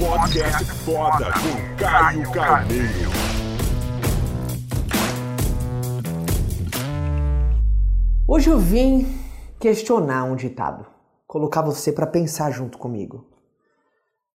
Podcast 0.00 0.64
foda 0.64 1.26
com 1.26 1.76
Caio 1.76 2.32
Carneiro. 2.32 3.10
Hoje 8.26 8.48
eu 8.48 8.58
vim 8.58 9.06
questionar 9.58 10.24
um 10.24 10.36
ditado, 10.36 10.86
colocar 11.26 11.60
você 11.60 11.92
para 11.92 12.06
pensar 12.06 12.50
junto 12.50 12.78
comigo. 12.78 13.26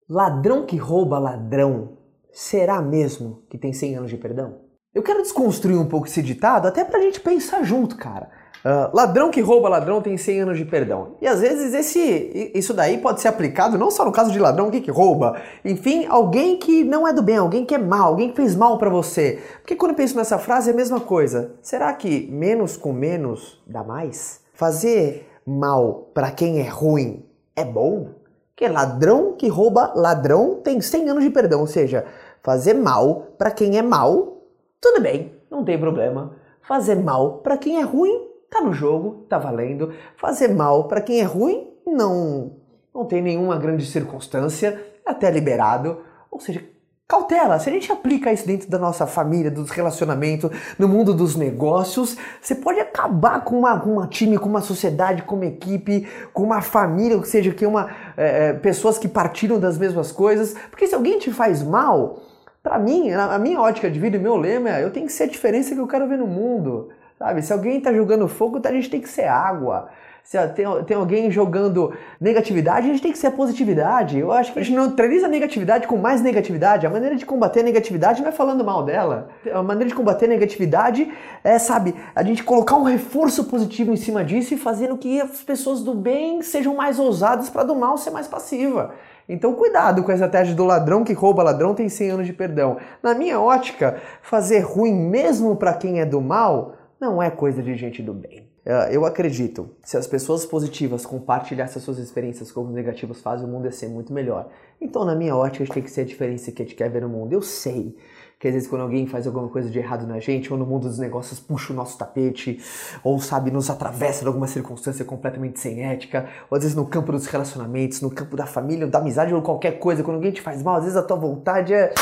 Ladrão 0.06 0.66
que 0.66 0.76
rouba 0.76 1.18
ladrão, 1.18 1.96
será 2.30 2.82
mesmo 2.82 3.42
que 3.48 3.56
tem 3.56 3.72
100 3.72 3.96
anos 3.96 4.10
de 4.10 4.18
perdão? 4.18 4.60
Eu 4.94 5.02
quero 5.02 5.22
desconstruir 5.22 5.78
um 5.78 5.88
pouco 5.88 6.06
esse 6.06 6.20
ditado 6.20 6.68
até 6.68 6.84
pra 6.84 7.00
gente 7.00 7.20
pensar 7.20 7.62
junto, 7.62 7.96
cara. 7.96 8.30
Uh, 8.64 8.88
ladrão 8.96 9.30
que 9.30 9.42
rouba 9.42 9.68
ladrão 9.68 10.00
tem 10.00 10.16
100 10.16 10.40
anos 10.40 10.56
de 10.56 10.64
perdão. 10.64 11.16
E 11.20 11.26
às 11.26 11.42
vezes 11.42 11.74
esse, 11.74 12.50
isso 12.54 12.72
daí 12.72 12.96
pode 12.96 13.20
ser 13.20 13.28
aplicado 13.28 13.76
não 13.76 13.90
só 13.90 14.06
no 14.06 14.12
caso 14.12 14.32
de 14.32 14.38
ladrão 14.38 14.70
que, 14.70 14.80
que 14.80 14.90
rouba, 14.90 15.38
enfim, 15.62 16.06
alguém 16.06 16.56
que 16.56 16.82
não 16.82 17.06
é 17.06 17.12
do 17.12 17.22
bem, 17.22 17.36
alguém 17.36 17.66
que 17.66 17.74
é 17.74 17.78
mal, 17.78 18.08
alguém 18.08 18.30
que 18.30 18.36
fez 18.36 18.56
mal 18.56 18.78
para 18.78 18.88
você. 18.88 19.38
Porque 19.60 19.76
quando 19.76 19.90
eu 19.90 19.96
penso 19.96 20.16
nessa 20.16 20.38
frase 20.38 20.70
é 20.70 20.72
a 20.72 20.76
mesma 20.76 20.98
coisa. 20.98 21.52
Será 21.60 21.92
que 21.92 22.26
menos 22.32 22.74
com 22.74 22.90
menos 22.90 23.62
dá 23.66 23.84
mais? 23.84 24.40
Fazer 24.54 25.28
mal 25.46 26.10
para 26.14 26.30
quem 26.30 26.60
é 26.60 26.68
ruim 26.68 27.22
é 27.54 27.66
bom? 27.66 28.12
Que 28.56 28.66
ladrão 28.66 29.34
que 29.34 29.46
rouba 29.46 29.92
ladrão 29.94 30.60
tem 30.64 30.80
100 30.80 31.10
anos 31.10 31.24
de 31.24 31.28
perdão, 31.28 31.60
ou 31.60 31.66
seja, 31.66 32.06
fazer 32.42 32.72
mal 32.72 33.26
para 33.36 33.50
quem 33.50 33.76
é 33.76 33.82
mal, 33.82 34.38
tudo 34.80 35.02
bem, 35.02 35.34
não 35.50 35.62
tem 35.62 35.78
problema. 35.78 36.34
Fazer 36.62 36.94
mal 36.94 37.40
para 37.42 37.58
quem 37.58 37.78
é 37.78 37.82
ruim 37.82 38.32
Tá 38.54 38.60
no 38.60 38.72
jogo, 38.72 39.26
tá 39.28 39.36
valendo. 39.36 39.92
Fazer 40.16 40.46
mal 40.46 40.86
para 40.86 41.00
quem 41.00 41.20
é 41.20 41.24
ruim 41.24 41.72
não 41.84 42.52
não 42.94 43.04
tem 43.04 43.20
nenhuma 43.20 43.58
grande 43.58 43.84
circunstância, 43.84 44.80
é 45.04 45.10
até 45.10 45.28
liberado. 45.28 45.98
Ou 46.30 46.38
seja, 46.38 46.62
cautela. 47.08 47.58
Se 47.58 47.68
a 47.68 47.72
gente 47.72 47.90
aplica 47.90 48.32
isso 48.32 48.46
dentro 48.46 48.70
da 48.70 48.78
nossa 48.78 49.08
família, 49.08 49.50
dos 49.50 49.70
relacionamentos, 49.70 50.52
no 50.78 50.86
mundo 50.86 51.12
dos 51.12 51.34
negócios, 51.34 52.16
você 52.40 52.54
pode 52.54 52.78
acabar 52.78 53.42
com 53.42 53.58
uma, 53.58 53.74
uma 53.82 54.06
time, 54.06 54.38
com 54.38 54.48
uma 54.48 54.60
sociedade, 54.60 55.24
com 55.24 55.34
uma 55.34 55.46
equipe, 55.46 56.06
com 56.32 56.44
uma 56.44 56.62
família, 56.62 57.16
ou 57.16 57.24
seja, 57.24 57.52
que 57.52 57.66
uma 57.66 57.90
é, 58.16 58.52
pessoas 58.52 58.98
que 58.98 59.08
partilham 59.08 59.58
das 59.58 59.76
mesmas 59.76 60.12
coisas. 60.12 60.54
Porque 60.70 60.86
se 60.86 60.94
alguém 60.94 61.18
te 61.18 61.32
faz 61.32 61.60
mal, 61.60 62.20
para 62.62 62.78
mim, 62.78 63.10
a 63.10 63.36
minha 63.40 63.60
ótica 63.60 63.90
de 63.90 63.98
vida, 63.98 64.16
meu 64.16 64.36
lema 64.36 64.70
é 64.70 64.84
eu 64.84 64.92
tenho 64.92 65.06
que 65.06 65.12
ser 65.12 65.24
a 65.24 65.28
diferença 65.28 65.74
que 65.74 65.80
eu 65.80 65.88
quero 65.88 66.06
ver 66.06 66.18
no 66.18 66.28
mundo. 66.28 66.90
Sabe? 67.18 67.42
Se 67.42 67.52
alguém 67.52 67.78
está 67.78 67.92
jogando 67.92 68.26
fogo, 68.28 68.60
a 68.64 68.72
gente 68.72 68.90
tem 68.90 69.00
que 69.00 69.08
ser 69.08 69.28
água. 69.28 69.88
Se 70.24 70.38
tem, 70.48 70.64
tem 70.84 70.96
alguém 70.96 71.30
jogando 71.30 71.92
negatividade, 72.18 72.88
a 72.88 72.90
gente 72.90 73.02
tem 73.02 73.12
que 73.12 73.18
ser 73.18 73.30
positividade. 73.32 74.18
Eu 74.18 74.32
acho 74.32 74.54
que 74.54 74.58
a 74.58 74.62
gente 74.62 74.74
neutraliza 74.74 75.26
a 75.26 75.28
negatividade 75.28 75.86
com 75.86 75.98
mais 75.98 76.22
negatividade. 76.22 76.86
A 76.86 76.90
maneira 76.90 77.14
de 77.14 77.26
combater 77.26 77.60
a 77.60 77.62
negatividade 77.62 78.22
não 78.22 78.30
é 78.30 78.32
falando 78.32 78.64
mal 78.64 78.82
dela. 78.82 79.28
A 79.52 79.62
maneira 79.62 79.90
de 79.90 79.94
combater 79.94 80.24
a 80.24 80.28
negatividade 80.28 81.12
é, 81.44 81.58
sabe, 81.58 81.94
a 82.14 82.22
gente 82.22 82.42
colocar 82.42 82.74
um 82.76 82.84
reforço 82.84 83.44
positivo 83.44 83.92
em 83.92 83.96
cima 83.96 84.24
disso 84.24 84.54
e 84.54 84.56
fazendo 84.56 84.96
que 84.96 85.20
as 85.20 85.42
pessoas 85.42 85.82
do 85.82 85.94
bem 85.94 86.40
sejam 86.40 86.74
mais 86.74 86.98
ousadas 86.98 87.50
para 87.50 87.62
do 87.62 87.74
mal 87.74 87.98
ser 87.98 88.10
mais 88.10 88.26
passiva. 88.26 88.94
Então, 89.28 89.52
cuidado 89.52 90.02
com 90.02 90.10
essa 90.10 90.26
tese 90.26 90.54
do 90.54 90.64
ladrão 90.64 91.04
que 91.04 91.12
rouba 91.12 91.42
ladrão 91.42 91.74
tem 91.74 91.88
100 91.90 92.10
anos 92.10 92.26
de 92.26 92.32
perdão. 92.32 92.78
Na 93.02 93.14
minha 93.14 93.38
ótica, 93.38 94.00
fazer 94.22 94.60
ruim 94.60 94.94
mesmo 94.94 95.54
para 95.54 95.74
quem 95.74 96.00
é 96.00 96.06
do 96.06 96.20
mal 96.20 96.72
não 97.04 97.22
é 97.22 97.30
coisa 97.30 97.62
de 97.62 97.74
gente 97.76 98.02
do 98.02 98.14
bem. 98.14 98.48
É, 98.64 98.96
eu 98.96 99.04
acredito, 99.04 99.68
se 99.82 99.94
as 99.96 100.06
pessoas 100.06 100.46
positivas 100.46 101.04
compartilhassem 101.04 101.82
suas 101.82 101.98
experiências 101.98 102.50
como 102.50 102.72
negativas 102.72 103.20
fazem, 103.20 103.46
o 103.46 103.50
mundo 103.50 103.66
ia 103.66 103.72
ser 103.72 103.88
muito 103.88 104.10
melhor. 104.10 104.48
Então, 104.80 105.04
na 105.04 105.14
minha 105.14 105.36
ótica, 105.36 105.62
a 105.62 105.66
gente 105.66 105.74
tem 105.74 105.82
que 105.82 105.90
ser 105.90 106.00
a 106.00 106.04
diferença 106.04 106.50
que 106.50 106.62
a 106.62 106.64
gente 106.64 106.74
quer 106.74 106.88
ver 106.88 107.02
no 107.02 107.08
mundo. 107.08 107.34
Eu 107.34 107.42
sei 107.42 107.94
que 108.38 108.48
às 108.48 108.54
vezes 108.54 108.68
quando 108.68 108.82
alguém 108.82 109.06
faz 109.06 109.26
alguma 109.26 109.48
coisa 109.48 109.70
de 109.70 109.78
errado 109.78 110.06
na 110.06 110.18
gente, 110.18 110.52
ou 110.52 110.58
no 110.58 110.66
mundo 110.66 110.88
dos 110.88 110.98
negócios 110.98 111.38
puxa 111.40 111.72
o 111.72 111.76
nosso 111.76 111.96
tapete, 111.96 112.60
ou 113.02 113.18
sabe, 113.18 113.50
nos 113.50 113.70
atravessa 113.70 114.22
de 114.22 114.26
alguma 114.26 114.46
circunstância 114.46 115.04
completamente 115.04 115.60
sem 115.60 115.84
ética, 115.84 116.28
ou 116.50 116.56
às 116.56 116.62
vezes 116.62 116.76
no 116.76 116.86
campo 116.86 117.12
dos 117.12 117.26
relacionamentos, 117.26 118.00
no 118.00 118.10
campo 118.10 118.36
da 118.36 118.44
família, 118.44 118.86
da 118.86 118.98
amizade, 118.98 119.32
ou 119.32 119.40
qualquer 119.40 119.78
coisa, 119.78 120.02
quando 120.02 120.16
alguém 120.16 120.32
te 120.32 120.42
faz 120.42 120.62
mal, 120.62 120.76
às 120.76 120.84
vezes 120.84 120.96
a 120.96 121.02
tua 121.02 121.16
vontade 121.16 121.72
é 121.72 121.94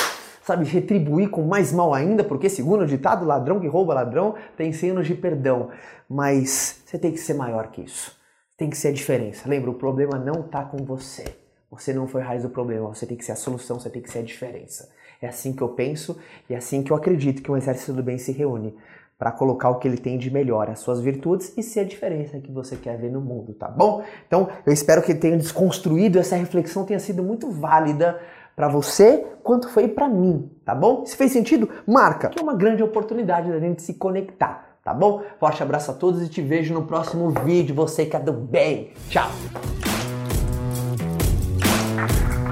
sabe, 0.42 0.64
retribuir 0.64 1.30
com 1.30 1.42
mais 1.42 1.72
mal 1.72 1.94
ainda, 1.94 2.24
porque 2.24 2.48
segundo 2.48 2.82
o 2.82 2.86
ditado, 2.86 3.24
ladrão 3.24 3.60
que 3.60 3.66
rouba 3.66 3.94
ladrão 3.94 4.34
tem 4.56 4.72
100 4.72 4.90
anos 4.90 5.06
de 5.06 5.14
perdão. 5.14 5.70
Mas 6.08 6.82
você 6.84 6.98
tem 6.98 7.12
que 7.12 7.18
ser 7.18 7.34
maior 7.34 7.68
que 7.68 7.82
isso. 7.82 8.16
Tem 8.56 8.68
que 8.68 8.76
ser 8.76 8.88
a 8.88 8.92
diferença. 8.92 9.48
Lembra, 9.48 9.70
o 9.70 9.74
problema 9.74 10.18
não 10.18 10.40
está 10.40 10.64
com 10.64 10.78
você. 10.78 11.24
Você 11.70 11.92
não 11.94 12.06
foi 12.06 12.20
a 12.20 12.24
raiz 12.24 12.42
do 12.42 12.50
problema, 12.50 12.86
você 12.88 13.06
tem 13.06 13.16
que 13.16 13.24
ser 13.24 13.32
a 13.32 13.36
solução, 13.36 13.80
você 13.80 13.88
tem 13.88 14.02
que 14.02 14.10
ser 14.10 14.18
a 14.18 14.22
diferença. 14.22 14.90
É 15.22 15.26
assim 15.28 15.54
que 15.54 15.62
eu 15.62 15.70
penso 15.70 16.18
e 16.50 16.54
é 16.54 16.56
assim 16.56 16.82
que 16.82 16.92
eu 16.92 16.96
acredito 16.96 17.42
que 17.42 17.50
um 17.50 17.56
exército 17.56 17.94
do 17.94 18.02
bem 18.02 18.18
se 18.18 18.30
reúne 18.30 18.76
para 19.18 19.30
colocar 19.30 19.70
o 19.70 19.76
que 19.76 19.86
ele 19.86 19.96
tem 19.96 20.18
de 20.18 20.30
melhor, 20.32 20.68
as 20.68 20.80
suas 20.80 21.00
virtudes 21.00 21.56
e 21.56 21.62
ser 21.62 21.80
a 21.80 21.84
diferença 21.84 22.40
que 22.40 22.50
você 22.50 22.76
quer 22.76 22.98
ver 22.98 23.10
no 23.10 23.20
mundo, 23.20 23.54
tá 23.54 23.68
bom? 23.68 24.02
Então, 24.26 24.48
eu 24.66 24.72
espero 24.72 25.00
que 25.00 25.14
tenha 25.14 25.36
desconstruído 25.36 26.18
essa 26.18 26.34
reflexão 26.34 26.84
tenha 26.84 26.98
sido 26.98 27.22
muito 27.22 27.48
válida 27.48 28.20
para 28.54 28.68
você 28.68 29.26
quanto 29.42 29.68
foi 29.68 29.88
para 29.88 30.08
mim, 30.08 30.50
tá 30.64 30.74
bom? 30.74 31.04
Se 31.04 31.16
fez 31.16 31.32
sentido, 31.32 31.68
marca, 31.86 32.28
que 32.28 32.38
é 32.38 32.42
uma 32.42 32.54
grande 32.54 32.82
oportunidade 32.82 33.50
da 33.50 33.58
gente 33.58 33.82
se 33.82 33.94
conectar, 33.94 34.76
tá 34.84 34.92
bom? 34.92 35.22
Forte 35.38 35.62
abraço 35.62 35.90
a 35.90 35.94
todos 35.94 36.22
e 36.22 36.28
te 36.28 36.40
vejo 36.40 36.74
no 36.74 36.86
próximo 36.86 37.30
vídeo. 37.30 37.74
Você 37.74 38.06
que 38.06 38.16
é 38.16 38.20
do 38.20 38.32
bem. 38.32 38.92
Tchau! 39.08 39.28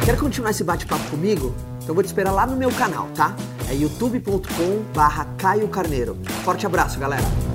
Quer 0.05 0.19
continuar 0.19 0.51
esse 0.51 0.65
bate-papo 0.65 1.09
comigo? 1.11 1.55
Então 1.83 1.95
vou 1.95 2.03
te 2.03 2.07
esperar 2.07 2.33
lá 2.33 2.47
no 2.47 2.57
meu 2.57 2.71
canal, 2.71 3.07
tá? 3.15 3.35
É 3.71 3.75
youtube.com 3.75 4.83
barra 4.95 5.27
Caio 5.39 5.69
Carneiro. 5.69 6.17
Forte 6.45 6.67
abraço, 6.67 6.99
galera! 6.99 7.50